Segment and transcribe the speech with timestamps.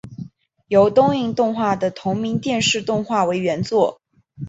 [0.67, 4.01] 由东映动画的同名电视动画为原作。